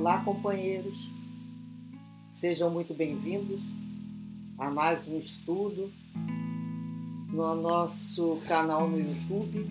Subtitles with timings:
[0.00, 1.12] Olá, companheiros.
[2.24, 3.60] Sejam muito bem-vindos
[4.56, 5.92] a mais um estudo
[7.32, 9.66] no nosso canal no YouTube.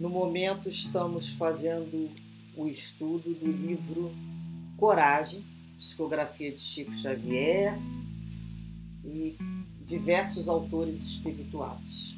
[0.00, 2.10] No momento, estamos fazendo
[2.56, 4.10] o estudo do livro
[4.78, 5.44] Coragem,
[5.76, 7.78] psicografia de Chico Xavier
[9.04, 9.36] e
[9.84, 12.16] diversos autores espirituais.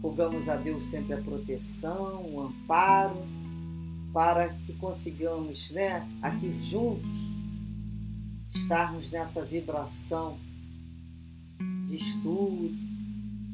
[0.00, 3.43] Rogamos a Deus sempre a proteção, o amparo,
[4.14, 7.10] para que consigamos, né, aqui juntos,
[8.54, 10.38] estarmos nessa vibração
[11.88, 12.72] de estudo,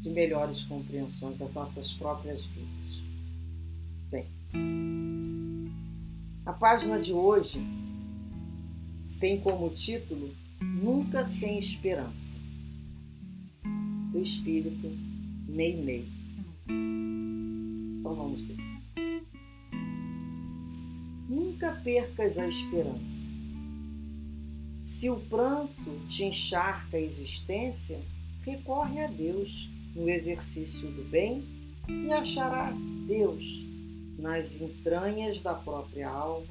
[0.03, 3.03] de melhores compreensões das nossas próprias vidas.
[4.11, 4.27] Bem,
[6.45, 7.59] a página de hoje
[9.19, 12.39] tem como título Nunca Sem Esperança,
[14.13, 14.91] do Espírito
[15.49, 16.09] Meio-Meio.
[16.69, 18.70] Então vamos ver.
[21.61, 23.31] Nunca percas a esperança.
[24.81, 28.01] Se o pranto te encharca a existência,
[28.41, 31.45] recorre a Deus no exercício do bem
[31.87, 32.73] e achará
[33.07, 33.45] Deus
[34.19, 36.49] nas entranhas da própria alma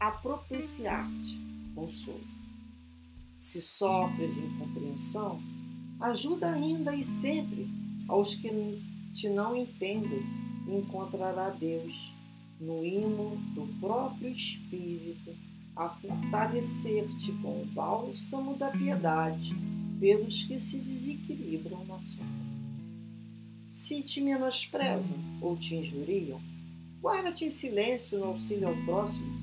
[0.00, 1.38] a propiciar-te
[1.74, 2.24] consolo.
[3.36, 5.38] Se sofres incompreensão,
[6.00, 7.68] ajuda ainda e sempre
[8.08, 8.48] aos que
[9.12, 10.24] te não entendem,
[10.66, 12.15] encontrará Deus
[12.60, 15.34] no hino do próprio Espírito
[15.74, 19.54] a fortalecer-te com o bálsamo da piedade
[20.00, 22.46] pelos que se desequilibram na sombra.
[23.68, 26.40] Se te menosprezam ou te injuriam,
[27.02, 29.38] guarda-te em silêncio no auxílio ao próximo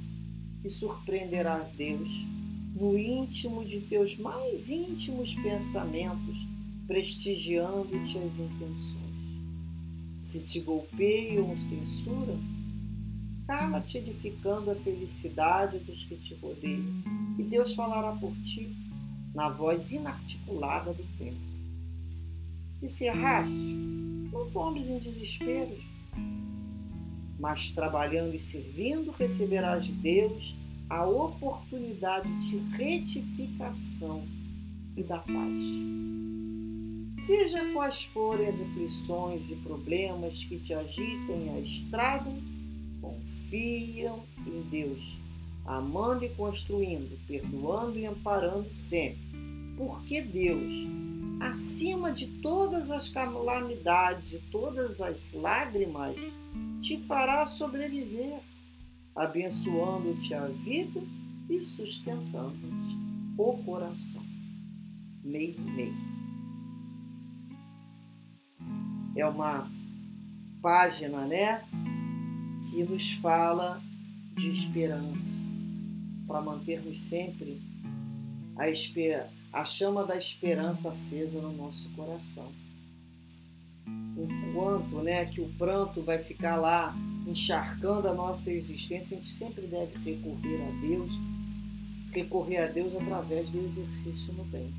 [0.64, 2.09] e surpreenderás Deus
[2.75, 6.36] no íntimo de teus mais íntimos pensamentos,
[6.88, 9.14] prestigiando-te as intenções.
[10.19, 12.39] Se te golpeiam ou censuram,
[13.45, 17.03] cala-te edificando a felicidade dos que te rodeiam,
[17.38, 18.75] e Deus falará por ti
[19.34, 21.41] na voz inarticulada do tempo.
[22.81, 23.51] E se erraste,
[24.31, 25.78] não tomes em desespero,
[27.40, 30.56] mas trabalhando e servindo, receberás de Deus
[30.90, 34.23] a oportunidade de retificação
[34.96, 35.63] e da paz.
[37.17, 42.31] Seja quais forem as aflições e problemas que te agitem a estrada,
[43.53, 45.18] confiam em Deus,
[45.64, 49.22] amando e construindo, perdoando e amparando sempre.
[49.78, 50.74] Porque Deus,
[51.40, 56.16] acima de todas as calamidades e todas as lágrimas,
[56.81, 58.40] te fará sobreviver,
[59.16, 61.02] abençoando-te a vida
[61.47, 62.97] e sustentando-te
[63.38, 64.24] o coração.
[65.24, 66.14] Meio, meio
[69.16, 69.72] é uma
[70.59, 71.64] página, né,
[72.73, 73.79] que nos fala
[74.35, 75.31] de esperança,
[76.25, 77.61] para mantermos sempre
[78.56, 82.51] a, esper a chama da esperança acesa no nosso coração.
[84.17, 86.95] Enquanto né, que o pranto vai ficar lá
[87.28, 91.11] encharcando a nossa existência, a gente sempre deve recorrer a Deus,
[92.11, 94.73] recorrer a Deus através do exercício no bem.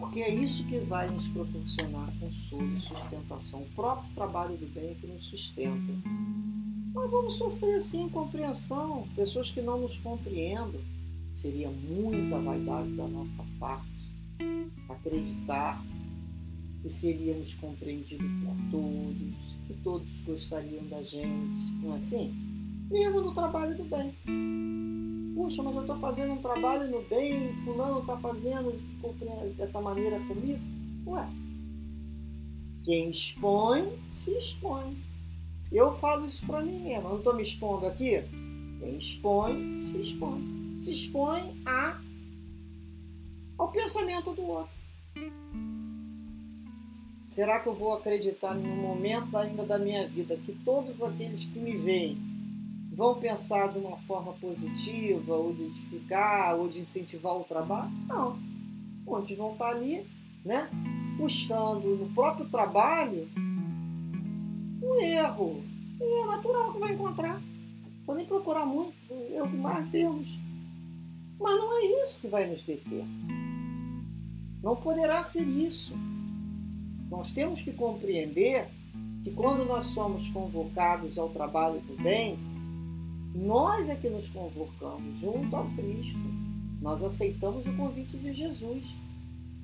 [0.00, 3.62] Porque é isso que vai nos proporcionar consolo e sustentação.
[3.62, 5.92] O próprio trabalho do bem é que nos sustenta.
[6.96, 10.80] Nós vamos sofrer sim compreensão, pessoas que não nos compreendem.
[11.30, 13.86] Seria muita vaidade da nossa parte
[14.88, 15.84] acreditar
[16.80, 19.34] que seríamos compreendidos por todos,
[19.66, 22.34] que todos gostariam da gente, não é assim?
[22.90, 24.14] Mesmo no trabalho do bem.
[25.34, 28.72] Puxa, mas eu estou fazendo um trabalho no bem, fulano está fazendo
[29.54, 30.62] dessa maneira comigo.
[31.06, 31.28] Ué,
[32.84, 34.96] quem expõe, se expõe.
[35.70, 38.22] Eu falo isso para mim mesmo, eu não estou me expondo aqui.
[38.78, 40.78] Quem expõe, se expõe.
[40.80, 42.00] Se expõe a,
[43.58, 44.76] ao pensamento do outro.
[47.26, 51.58] Será que eu vou acreditar no momento ainda da minha vida que todos aqueles que
[51.58, 52.16] me veem
[52.92, 57.90] vão pensar de uma forma positiva, ou de edificar, ou de incentivar o trabalho?
[58.08, 58.38] Não.
[59.06, 60.06] Onde vão estar ali,
[60.44, 60.70] né?
[61.18, 63.28] Buscando no próprio trabalho
[64.86, 65.62] um erro.
[66.00, 67.42] E é natural que vai encontrar.
[68.04, 70.28] Podem procurar muito, é que mais temos.
[71.40, 73.04] Mas não é isso que vai nos deter.
[74.62, 75.92] Não poderá ser isso.
[77.10, 78.68] Nós temos que compreender
[79.22, 82.38] que quando nós somos convocados ao trabalho do bem,
[83.34, 86.18] nós é que nos convocamos junto ao Cristo.
[86.80, 88.84] Nós aceitamos o convite de Jesus.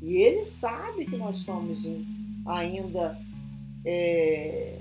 [0.02, 1.86] E Ele sabe que nós somos
[2.44, 3.18] ainda
[3.84, 4.80] é,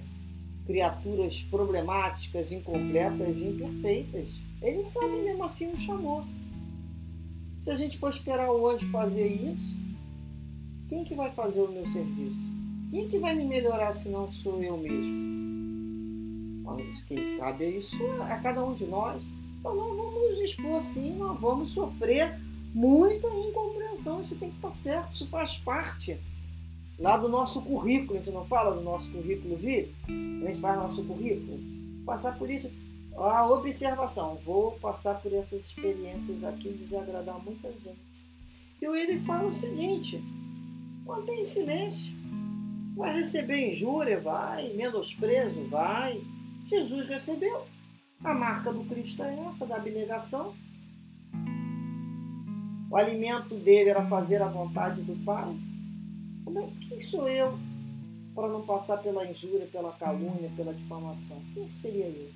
[0.72, 4.28] criaturas problemáticas, incompletas, imperfeitas.
[4.62, 6.24] Ele sabe mesmo assim nos chamou.
[7.60, 9.76] Se a gente for esperar hoje fazer isso,
[10.88, 12.38] quem que vai fazer o meu serviço?
[12.90, 15.32] Quem que vai me melhorar se não sou eu mesmo?
[17.06, 19.22] Quem cabe isso é cada um de nós.
[19.60, 22.40] Então nós vamos expor sim, nós vamos sofrer
[22.74, 24.22] muita incompreensão.
[24.22, 26.18] Isso tem que estar certo, isso faz parte
[27.02, 28.20] lá do nosso currículo.
[28.20, 29.94] A gente não fala do nosso currículo vi?
[30.08, 31.60] A gente faz nosso currículo.
[32.06, 32.72] Passar por isso.
[33.18, 34.38] A observação.
[34.46, 38.00] Vou passar por essas experiências aqui desagradar muita gente.
[38.82, 40.24] E ele fala o seguinte:
[41.06, 42.14] mantém silêncio.
[42.96, 44.20] Vai receber injúria?
[44.20, 44.74] Vai.
[44.74, 45.64] Menosprezo?
[45.70, 46.22] Vai.
[46.68, 47.66] Jesus recebeu.
[48.24, 50.54] A marca do Cristo é essa, da abnegação.
[52.92, 55.56] O alimento dele era fazer a vontade do Pai.
[56.44, 57.58] Como é, quem sou eu
[58.34, 61.42] para não passar pela injúria, pela calúnia, pela difamação?
[61.54, 62.32] Quem seria eu?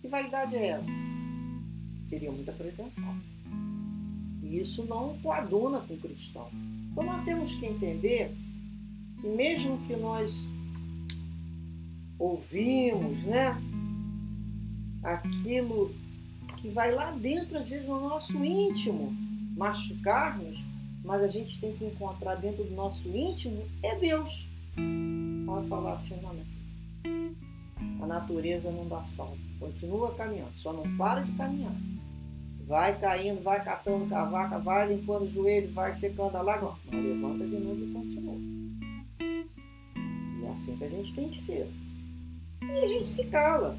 [0.00, 0.90] Que vaidade é essa?
[2.08, 3.16] Seria muita pretensão.
[4.42, 6.48] E isso não coaduna com o cristão.
[6.92, 8.34] Então nós temos que entender
[9.20, 10.46] que mesmo que nós
[12.18, 13.56] ouvimos, né?
[15.02, 15.94] aquilo
[16.56, 19.14] que vai lá dentro, às vezes, no nosso íntimo,
[19.56, 20.58] machucar-nos,
[21.04, 24.46] mas a gente tem que encontrar dentro do nosso íntimo é Deus.
[25.46, 26.58] Vai falar assim, não, minha filha,
[28.02, 29.38] a natureza não dá salto.
[29.58, 31.74] Continua caminhando, só não para de caminhar.
[32.66, 37.46] Vai caindo, vai catando cavaca, vai limpando o joelho, vai secando a lágrima, mas levanta
[37.46, 38.36] de novo e continua.
[40.40, 41.66] E é assim que a gente tem que ser.
[42.62, 43.76] E a gente se cala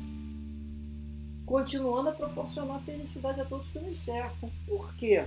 [1.45, 4.51] continuando a proporcionar felicidade a todos que nos cercam.
[4.67, 5.25] Por quê?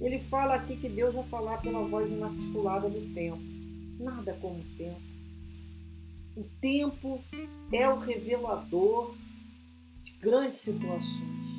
[0.00, 3.42] Ele fala aqui que Deus vai falar pela voz inarticulada do tempo.
[3.98, 5.00] Nada como o tempo.
[6.36, 7.22] O tempo
[7.72, 9.14] é o revelador
[10.02, 11.50] de grandes situações.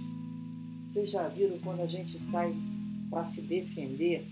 [0.87, 2.55] Vocês já viram quando a gente sai
[3.09, 4.25] para se defender?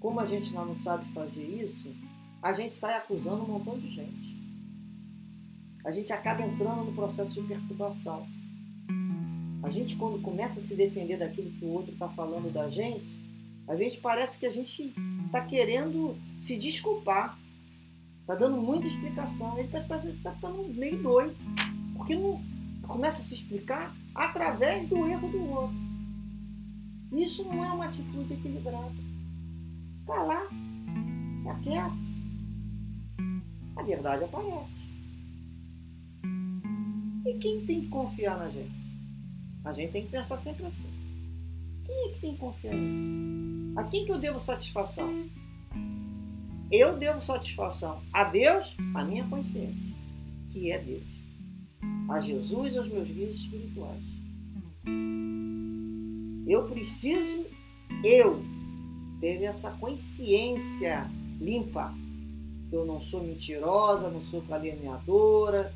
[0.00, 1.94] Como a gente não sabe fazer isso,
[2.42, 4.36] a gente sai acusando um montão de gente
[5.86, 8.26] a gente acaba entrando no processo de perturbação.
[9.62, 13.06] A gente, quando começa a se defender daquilo que o outro está falando da gente,
[13.68, 14.94] a gente parece que a gente
[15.26, 17.38] está querendo se desculpar,
[18.20, 19.58] está dando muita explicação.
[19.58, 21.34] Ele parece que está ficando meio doido,
[21.96, 22.40] porque não
[22.86, 25.76] começa a se explicar através do erro do outro.
[27.12, 28.94] Isso não é uma atitude equilibrada.
[30.00, 30.42] Está lá,
[31.38, 32.06] está quieto.
[33.76, 34.86] A verdade aparece.
[37.26, 38.86] E quem tem que confiar na gente?
[39.64, 40.90] A gente tem que pensar sempre assim.
[41.84, 43.55] Quem é que tem que confiar em mim?
[43.76, 45.28] A quem que eu devo satisfação?
[46.72, 49.94] Eu devo satisfação a Deus, a minha consciência,
[50.50, 51.04] que é Deus.
[52.08, 54.02] A Jesus e aos meus guias espirituais.
[56.46, 57.44] Eu preciso,
[58.02, 58.42] eu,
[59.20, 61.92] ter essa consciência limpa.
[62.72, 65.72] Eu não sou mentirosa, não sou caluniadora,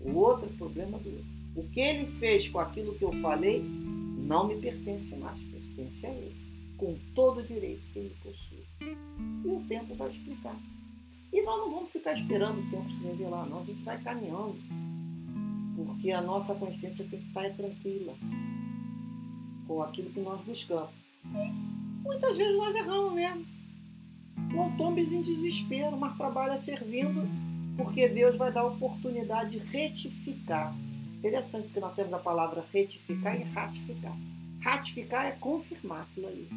[0.00, 1.32] o outro é problema do outro.
[1.54, 6.10] O que ele fez com aquilo que eu falei não me pertence mais, pertence a
[6.10, 6.51] ele,
[6.82, 8.66] com todo o direito que ele possui.
[8.80, 10.56] E o tempo vai explicar.
[11.32, 13.60] E nós não vamos ficar esperando o tempo se revelar, não.
[13.60, 14.58] A gente vai caminhando.
[15.76, 18.14] Porque a nossa consciência tem que estar tranquila
[19.68, 20.90] com aquilo que nós buscamos.
[21.24, 23.46] E muitas vezes nós erramos mesmo.
[24.52, 27.22] Não tombes em desespero, mas trabalha servindo
[27.76, 30.76] porque Deus vai dar a oportunidade de retificar.
[31.18, 34.16] Interessante que nós temos a palavra retificar e ratificar.
[34.62, 36.48] Ratificar é confirmar aquilo ali.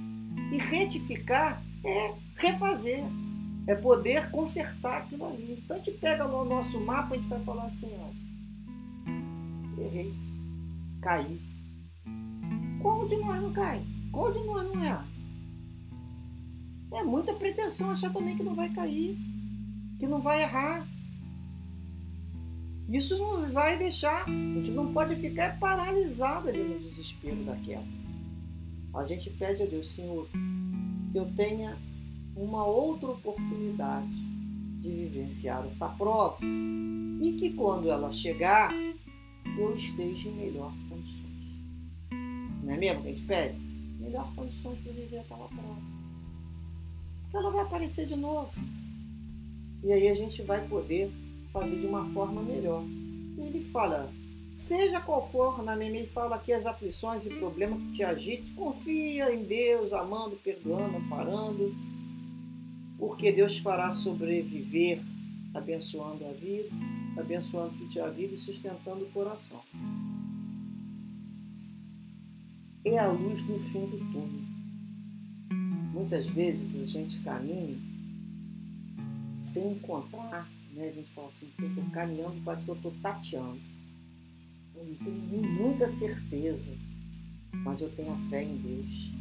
[0.51, 3.03] E retificar é refazer,
[3.67, 5.59] é poder consertar aquilo ali.
[5.63, 10.13] Então a gente pega no nosso mapa e a gente vai falar assim, ó, errei,
[11.01, 11.41] caí.
[12.81, 13.83] Qual de nós não cai?
[14.12, 15.03] Qual de nós não é?
[16.93, 19.17] É muita pretensão achar também que não vai cair,
[20.00, 20.88] que não vai errar.
[22.87, 27.83] Isso não vai deixar, a gente não pode ficar paralisado ali no desespero da queda.
[28.93, 30.27] A gente pede a Deus, Senhor,
[31.11, 31.77] que eu tenha
[32.35, 34.07] uma outra oportunidade
[34.81, 38.71] de vivenciar essa prova e que quando ela chegar,
[39.57, 41.25] eu esteja em melhor condições.
[42.63, 43.59] Não é mesmo que a gente pede?
[43.99, 45.81] Melhor condições para viver aquela prova.
[47.23, 48.53] Porque ela vai aparecer de novo.
[49.83, 51.11] E aí a gente vai poder
[51.55, 52.83] fazer de uma forma melhor.
[53.38, 54.12] E ele fala,
[54.53, 58.53] seja qual for, na Meme ele fala aqui as aflições e problemas que te agitem,
[58.55, 61.74] confia em Deus, amando, perdoando, parando,
[63.00, 65.01] porque Deus fará sobreviver,
[65.53, 66.69] abençoando a vida,
[67.17, 69.62] abençoando a vida e sustentando o coração.
[72.83, 74.45] é a luz no fim do túnel.
[75.91, 77.77] Muitas vezes a gente caminha
[79.39, 80.89] sem encontrar, né?
[80.89, 83.60] a gente fala assim, estou caminhando, parece que eu estou tateando.
[84.75, 86.77] Eu não tenho muita certeza,
[87.53, 89.12] mas eu tenho a fé em Deus.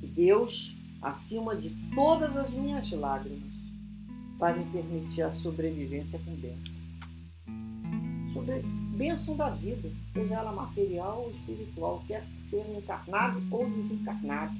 [0.00, 3.50] Que Deus, acima de todas as minhas lágrimas,
[4.38, 6.80] vai me permitir a sobrevivência com bênção.
[8.32, 8.62] Sobre
[8.96, 14.54] bênção da vida, seja ela material ou espiritual, quer ser encarnado ou desencarnado.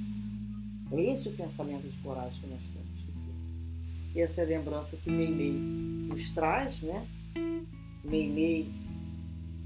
[0.92, 3.09] É esse o pensamento de coragem que nós temos.
[4.14, 7.06] E essa é a lembrança que Meimei nos traz, né?
[8.04, 8.70] Meimei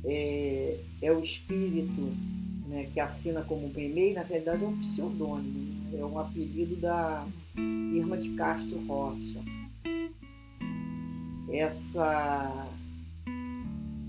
[0.05, 2.13] é, é o espírito
[2.69, 6.01] né, que assina como Meimei, na verdade é um pseudônimo, né?
[6.01, 9.41] é um apelido da Irma de Castro Rocha.
[11.51, 12.67] Essa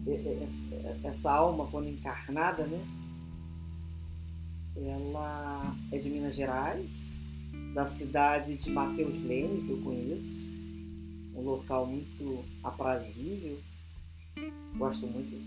[0.07, 2.79] é, é, é, essa alma, quando encarnada, né?
[4.77, 6.89] Ela é de Minas Gerais,
[7.73, 10.45] da cidade de Mateus Leme, que eu conheço.
[11.35, 13.59] Um local muito aprazível.
[14.77, 15.37] Gosto muito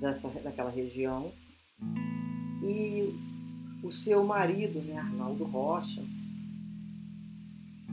[0.00, 1.32] dessa, daquela região.
[2.62, 3.14] E
[3.82, 6.02] o seu marido, né, Arnaldo Rocha,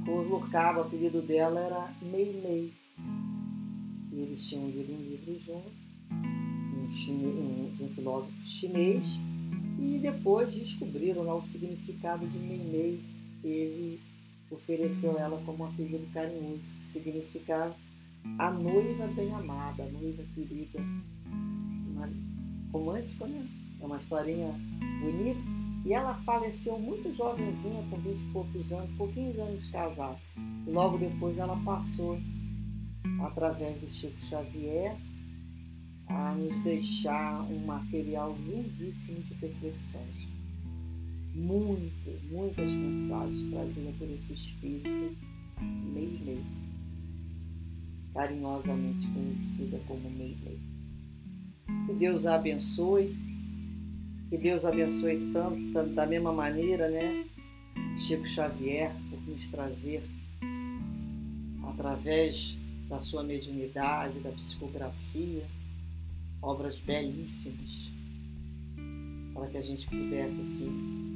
[0.06, 2.74] colocava, o apelido dela era Mei Mei.
[4.12, 5.84] E eles tinham lido um livro juntos
[7.10, 9.04] um, um, um filósofo chinês,
[9.80, 13.02] e depois descobriram lá o significado de Meimei.
[13.44, 14.00] Ele
[14.50, 17.76] ofereceu ela como um apelido carinhoso, que significa
[18.38, 20.80] a noiva bem amada, a noiva querida.
[21.92, 22.10] Uma,
[22.72, 23.48] romântico, né?
[23.82, 24.54] É uma historinha
[25.02, 25.42] bonita.
[25.86, 30.18] E ela faleceu muito jovenzinha, com 20 e poucos anos, pouquinhos anos de casada.
[30.66, 32.18] Logo depois ela passou,
[33.22, 34.96] através do Chico Xavier,
[36.08, 40.33] a nos deixar um material lindíssimo de reflexões.
[41.34, 45.18] Muitas, muitas mensagens trazidas por esse espírito
[45.62, 46.44] Meilei,
[48.14, 50.60] carinhosamente conhecida como Meilei.
[51.88, 53.16] Que Deus a abençoe,
[54.30, 57.26] que Deus abençoe tanto, tanto da mesma maneira, né?
[57.98, 60.04] Chico Xavier, por nos trazer
[61.64, 62.56] através
[62.88, 65.46] da sua mediunidade, da psicografia,
[66.42, 67.92] obras belíssimas,
[69.34, 71.13] para que a gente pudesse, assim,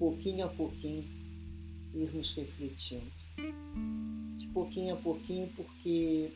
[0.00, 1.04] pouquinho a pouquinho,
[1.92, 3.12] irmos refletindo.
[4.38, 6.32] De pouquinho a pouquinho, porque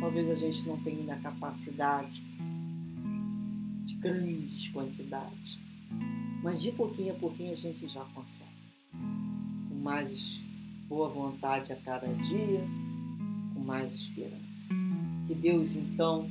[0.00, 2.24] talvez a gente não tenha ainda a capacidade
[3.84, 5.62] de grandes quantidades,
[6.42, 8.50] mas de pouquinho a pouquinho a gente já consegue.
[9.68, 10.40] Com mais
[10.88, 12.66] boa vontade a cada dia,
[13.52, 14.70] com mais esperança.
[15.26, 16.30] Que Deus, então,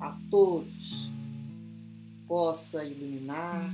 [0.00, 1.08] a todos
[2.26, 3.70] possa iluminar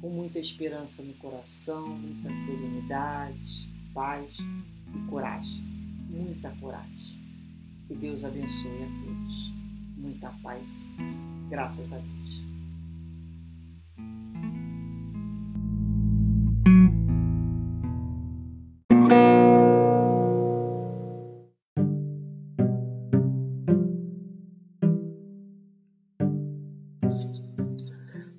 [0.00, 4.30] com muita esperança no coração, muita serenidade, paz
[4.94, 5.62] e coragem.
[6.08, 7.18] Muita coragem.
[7.86, 9.52] Que Deus abençoe a todos.
[9.96, 10.84] Muita paz.
[11.48, 12.47] Graças a Deus.